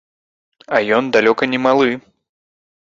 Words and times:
А 0.77 0.81
ён 1.01 1.11
далёка 1.19 1.43
не 1.53 1.59
малы. 1.69 1.91